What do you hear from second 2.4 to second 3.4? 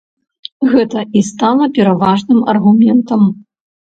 аргументам.